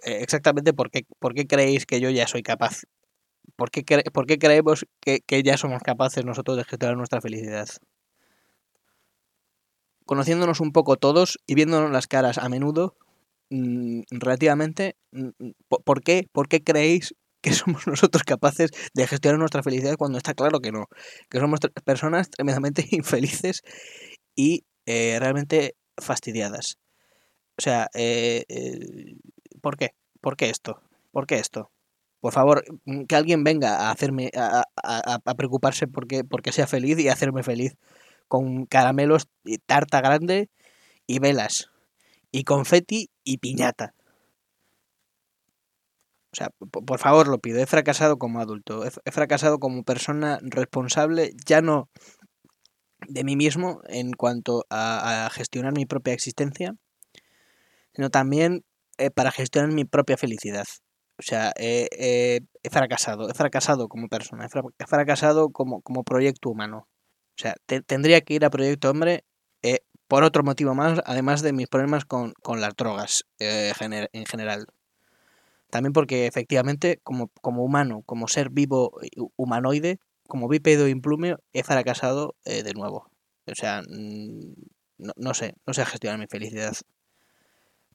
Eh, 0.04 0.20
exactamente 0.22 0.74
por 0.74 0.92
qué, 0.92 1.06
por 1.20 1.34
qué 1.34 1.48
creéis 1.48 1.86
que 1.86 2.02
yo 2.02 2.10
ya 2.10 2.28
soy 2.28 2.44
capaz. 2.44 2.84
¿Por 3.56 3.72
qué, 3.72 3.84
creemos 3.86 4.86
que, 5.02 5.22
que 5.22 5.44
ya 5.44 5.58
somos 5.58 5.82
capaces 5.84 6.26
nosotros 6.26 6.58
de 6.58 6.66
gestionar 6.66 6.98
nuestra 6.98 7.22
felicidad? 7.22 7.68
conociéndonos 10.08 10.62
un 10.62 10.72
poco 10.72 10.98
todos 10.98 11.38
y 11.46 11.54
viéndonos 11.54 11.92
las 11.92 12.08
caras 12.08 12.40
a 12.40 12.50
menudo, 12.50 12.96
mmm, 13.50 14.02
relativamente, 14.10 14.96
mmm, 15.12 15.30
¿por 15.68 16.02
qué? 16.02 16.28
¿Por 16.32 16.48
qué 16.48 16.64
creéis 16.64 17.14
que 17.48 17.54
somos 17.54 17.88
nosotros 17.88 18.24
capaces 18.24 18.72
de 18.94 19.08
gestionar 19.08 19.40
nuestra 19.40 19.64
felicidad 19.64 19.96
cuando 19.98 20.18
está 20.18 20.34
claro 20.34 20.60
que 20.60 20.72
no? 20.72 20.88
Que 21.30 21.40
somos 21.40 21.60
personas 21.86 22.30
tremendamente 22.30 22.86
infelices 22.92 23.64
y 24.36 24.66
eh, 24.86 25.18
realmente 25.20 25.76
fastidiadas. 25.98 26.78
O 27.58 27.62
sea, 27.62 27.90
eh, 27.94 28.46
eh, 28.50 29.16
¿por 29.62 29.78
qué? 29.78 29.92
¿Por 30.22 30.36
qué 30.36 30.50
esto? 30.50 30.82
¿Por 31.12 31.26
qué 31.26 31.36
esto? 31.36 31.72
Por 32.20 32.34
favor, 32.34 32.64
que 33.08 33.16
alguien 33.16 33.44
venga 33.44 33.88
a 33.88 33.92
hacerme, 33.92 34.32
a, 34.36 34.64
a, 34.76 35.20
a 35.24 35.36
preocuparse 35.36 35.88
porque, 35.88 36.24
porque 36.24 36.52
sea 36.52 36.68
feliz 36.68 37.00
y 37.00 37.10
hacerme 37.10 37.44
feliz 37.44 37.76
con 38.28 38.66
caramelos 38.66 39.28
y 39.46 39.60
tarta 39.60 40.02
grande 40.02 40.50
y 41.06 41.20
velas 41.20 41.70
y 42.32 42.44
confeti 42.44 43.10
y 43.24 43.38
piñata. 43.38 43.94
O 46.32 46.36
sea, 46.36 46.50
por 46.70 47.00
favor 47.00 47.28
lo 47.28 47.40
pido, 47.40 47.60
he 47.60 47.66
fracasado 47.66 48.18
como 48.18 48.40
adulto, 48.40 48.84
he 48.86 49.12
fracasado 49.12 49.60
como 49.60 49.84
persona 49.84 50.40
responsable, 50.42 51.32
ya 51.46 51.62
no 51.62 51.90
de 53.08 53.24
mí 53.24 53.36
mismo 53.36 53.82
en 53.88 54.12
cuanto 54.12 54.66
a, 54.70 55.30
gestionar 55.32 55.74
mi 55.74 55.86
propia 55.86 56.14
existencia, 56.14 56.76
sino 57.94 58.10
también 58.10 58.66
eh, 58.98 59.12
para 59.12 59.32
gestionar 59.32 59.72
mi 59.72 59.86
propia 59.86 60.18
felicidad. 60.18 60.66
O 61.20 61.24
sea, 61.24 61.52
eh, 61.58 61.88
eh, 61.98 62.42
he 62.62 62.70
fracasado, 62.70 63.30
he 63.30 63.34
fracasado 63.34 63.88
como 63.88 64.08
persona, 64.08 64.46
he, 64.46 64.50
fra 64.50 64.62
he 64.78 64.86
fracasado 64.86 65.50
como, 65.50 65.82
como 65.82 66.04
proyecto 66.04 66.50
humano. 66.50 66.88
O 67.38 67.42
sea, 67.42 67.56
te, 67.66 67.82
tendría 67.82 68.22
que 68.22 68.34
ir 68.34 68.46
a 68.46 68.50
Proyecto 68.50 68.90
Hombre 68.90 69.24
eh, 69.62 69.80
por 70.08 70.24
otro 70.24 70.44
motivo 70.44 70.74
más, 70.74 71.02
además 71.06 71.42
de 71.42 71.54
mis 71.54 71.68
problemas 71.68 72.06
con, 72.06 72.34
con 72.42 72.62
las 72.62 72.76
drogas 72.76 73.26
eh, 73.40 73.74
gener 73.76 74.10
en 74.14 74.26
general. 74.26 74.68
También 75.70 75.94
porque 75.94 76.28
efectivamente, 76.28 77.00
como, 77.04 77.30
como 77.42 77.64
humano, 77.64 78.04
como 78.06 78.28
ser 78.28 78.50
vivo 78.50 78.92
humanoide, 79.36 80.00
como 80.28 80.48
bípedo 80.48 80.88
implumio, 80.88 81.40
he 81.54 81.64
fracasado 81.64 82.36
eh, 82.46 82.64
de 82.64 82.74
nuevo. 82.74 83.10
O 83.48 83.56
sea, 83.56 83.82
no, 83.88 85.14
no, 85.16 85.34
sé, 85.34 85.56
no 85.66 85.74
sé 85.74 85.86
gestionar 85.86 86.20
mi 86.20 86.28
felicidad. 86.28 86.74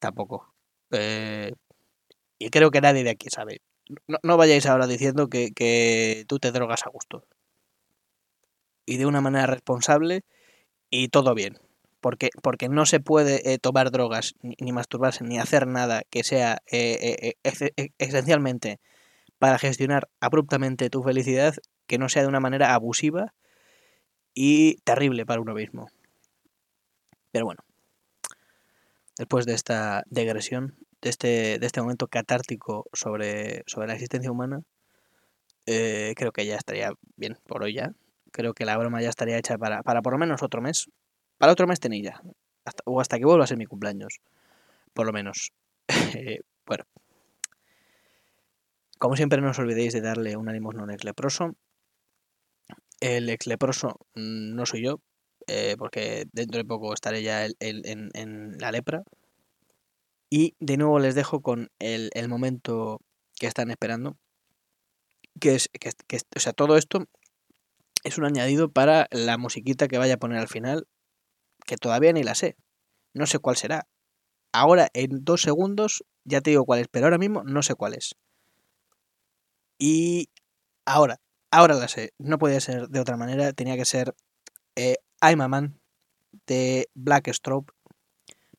Tampoco. 0.00 0.52
Eh, 0.90 1.52
Y 2.38 2.50
creo 2.50 2.70
que 2.72 2.80
nadie 2.82 3.04
de 3.04 3.10
aquí 3.12 3.28
sabe. 3.30 3.62
No, 4.08 4.18
no 4.24 4.36
vayáis 4.38 4.66
ahora 4.66 4.86
diciendo 4.88 5.28
que, 5.28 5.52
que 5.52 6.24
tú 6.28 6.38
te 6.40 6.52
drogas 6.52 6.86
a 6.86 6.90
gusto. 6.90 7.26
Y 8.86 8.96
de 8.96 9.06
una 9.06 9.20
manera 9.20 9.46
responsable 9.46 10.22
y 10.90 11.08
todo 11.08 11.34
bien. 11.34 11.58
Porque, 12.02 12.30
porque 12.42 12.68
no 12.68 12.84
se 12.84 12.98
puede 12.98 13.52
eh, 13.52 13.58
tomar 13.58 13.92
drogas, 13.92 14.34
ni, 14.42 14.72
masturbarse, 14.72 15.22
ni 15.22 15.38
hacer 15.38 15.68
nada 15.68 16.02
que 16.10 16.24
sea 16.24 16.58
eh, 16.66 17.34
eh, 17.44 17.90
esencialmente 17.98 18.80
para 19.38 19.56
gestionar 19.56 20.08
abruptamente 20.20 20.90
tu 20.90 21.04
felicidad, 21.04 21.54
que 21.86 21.98
no 21.98 22.08
sea 22.08 22.22
de 22.22 22.28
una 22.28 22.40
manera 22.40 22.74
abusiva 22.74 23.32
y 24.34 24.78
terrible 24.82 25.24
para 25.24 25.40
uno 25.40 25.54
mismo. 25.54 25.90
Pero 27.30 27.44
bueno, 27.44 27.60
después 29.16 29.46
de 29.46 29.54
esta 29.54 30.02
digresión, 30.10 30.74
de 31.02 31.08
este, 31.08 31.60
de 31.60 31.66
este 31.66 31.82
momento 31.82 32.08
catártico 32.08 32.84
sobre, 32.92 33.62
sobre 33.66 33.86
la 33.86 33.94
existencia 33.94 34.32
humana, 34.32 34.62
creo 35.64 36.32
que 36.32 36.46
ya 36.46 36.56
estaría 36.56 36.90
bien 37.14 37.38
por 37.46 37.62
hoy 37.62 37.74
ya. 37.74 37.92
Creo 38.32 38.54
que 38.54 38.64
la 38.64 38.76
broma 38.76 39.00
ya 39.02 39.08
estaría 39.08 39.38
hecha 39.38 39.56
para, 39.56 39.84
para 39.84 40.02
por 40.02 40.14
lo 40.14 40.18
menos 40.18 40.42
otro 40.42 40.60
mes. 40.60 40.88
Para 41.42 41.54
otro 41.54 41.66
mes 41.66 41.80
tenéis 41.80 42.04
ya. 42.04 42.22
Hasta, 42.64 42.84
o 42.86 43.00
hasta 43.00 43.18
que 43.18 43.24
vuelva 43.24 43.42
a 43.42 43.48
ser 43.48 43.56
mi 43.56 43.66
cumpleaños. 43.66 44.20
Por 44.94 45.06
lo 45.06 45.12
menos. 45.12 45.50
Eh, 46.14 46.38
bueno. 46.66 46.84
Como 48.96 49.16
siempre, 49.16 49.40
no 49.40 49.50
os 49.50 49.58
olvidéis 49.58 49.92
de 49.92 50.02
darle 50.02 50.36
un 50.36 50.48
ánimo 50.48 50.70
a 50.70 50.84
un 50.84 50.92
ex 50.92 51.02
leproso. 51.02 51.56
El 53.00 53.28
ex 53.28 53.48
leproso 53.48 53.98
mm, 54.14 54.54
no 54.54 54.66
soy 54.66 54.84
yo, 54.84 55.00
eh, 55.48 55.74
porque 55.76 56.26
dentro 56.32 56.58
de 56.58 56.64
poco 56.64 56.94
estaré 56.94 57.24
ya 57.24 57.48
en, 57.58 58.58
la 58.60 58.70
lepra. 58.70 59.02
Y 60.30 60.54
de 60.60 60.76
nuevo 60.76 61.00
les 61.00 61.16
dejo 61.16 61.42
con 61.42 61.72
el, 61.80 62.28
momento 62.28 63.00
que 63.40 63.48
están 63.48 63.72
esperando. 63.72 64.16
Que 65.40 65.56
es, 65.56 65.68
que, 65.72 65.90
que 66.06 66.18
o 66.36 66.38
sea, 66.38 66.52
todo 66.52 66.76
esto 66.76 67.08
es 68.04 68.16
un 68.16 68.26
añadido 68.26 68.70
para 68.70 69.08
la 69.10 69.38
musiquita 69.38 69.88
que 69.88 69.98
vaya 69.98 70.14
a 70.14 70.18
poner 70.18 70.38
al 70.38 70.48
final, 70.48 70.86
que 71.64 71.76
todavía 71.76 72.12
ni 72.12 72.22
la 72.22 72.34
sé. 72.34 72.56
No 73.14 73.26
sé 73.26 73.38
cuál 73.38 73.56
será. 73.56 73.86
Ahora, 74.52 74.88
en 74.94 75.24
dos 75.24 75.42
segundos, 75.42 76.04
ya 76.24 76.40
te 76.40 76.50
digo 76.50 76.64
cuál 76.64 76.80
es, 76.80 76.88
pero 76.88 77.06
ahora 77.06 77.18
mismo 77.18 77.42
no 77.44 77.62
sé 77.62 77.74
cuál 77.74 77.94
es. 77.94 78.14
Y 79.78 80.30
ahora, 80.84 81.20
ahora 81.50 81.74
la 81.74 81.88
sé. 81.88 82.12
No 82.18 82.38
podía 82.38 82.60
ser 82.60 82.88
de 82.88 83.00
otra 83.00 83.16
manera, 83.16 83.52
tenía 83.52 83.76
que 83.76 83.84
ser 83.84 84.14
eh, 84.76 84.96
I'm 85.20 85.40
a 85.40 85.48
Man 85.48 85.80
de 86.46 86.88
Black 86.94 87.32
Strobe. 87.32 87.72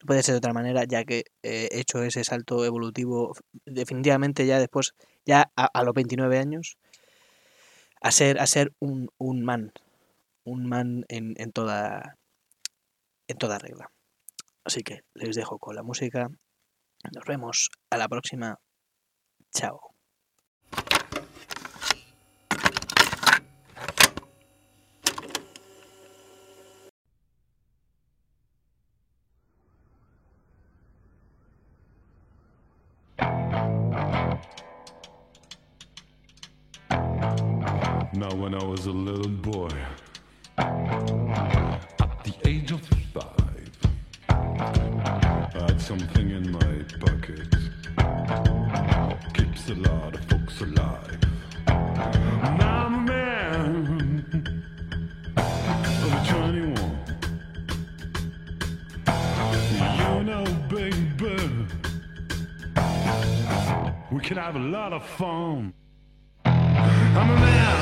No 0.01 0.07
puede 0.07 0.23
ser 0.23 0.33
de 0.33 0.39
otra 0.39 0.53
manera, 0.53 0.83
ya 0.85 1.05
que 1.05 1.25
eh, 1.43 1.69
he 1.71 1.79
hecho 1.79 2.03
ese 2.03 2.23
salto 2.23 2.65
evolutivo 2.65 3.35
definitivamente 3.65 4.45
ya 4.45 4.59
después, 4.59 4.95
ya 5.25 5.51
a, 5.55 5.83
los 5.83 5.93
29 5.93 6.37
años, 6.39 6.77
a 8.01 8.11
ser, 8.11 8.39
a 8.39 8.47
ser 8.47 8.73
un, 8.79 9.09
un 9.17 9.45
man. 9.45 9.71
Un 10.43 10.67
man 10.67 11.05
en, 11.07 11.35
en 11.37 11.51
toda 11.53 12.17
en 13.27 13.37
toda 13.37 13.59
regla. 13.59 13.91
Así 14.63 14.81
que 14.81 15.01
les 15.13 15.35
dejo 15.35 15.59
con 15.59 15.75
la 15.75 15.83
música. 15.83 16.29
Nos 17.13 17.25
vemos 17.25 17.69
a 17.89 17.97
la 17.97 18.07
próxima. 18.07 18.59
Chao. 19.53 19.93
When 38.35 38.55
I 38.55 38.63
was 38.65 38.87
a 38.87 38.91
little 38.91 39.29
boy, 39.29 39.69
a 49.73 49.89
lot 49.89 50.13
of 50.13 50.23
folks 50.25 50.61
alive. 50.61 51.17
Now 51.65 52.85
I'm 52.85 52.93
a 52.93 53.01
man 53.01 54.65
of 55.37 56.27
21. 56.27 56.99
You 59.97 60.23
know, 60.23 60.43
baby, 60.69 61.37
we 64.11 64.19
can 64.19 64.37
have 64.37 64.55
a 64.55 64.59
lot 64.59 64.93
of 64.93 65.03
fun. 65.05 65.73
I'm 66.45 67.29
a 67.29 67.35
man. 67.35 67.72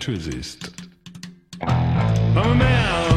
Intrusist. 0.00 0.72
I'm 1.60 2.38
oh, 2.38 2.52
a 2.52 2.54
man. 2.54 3.09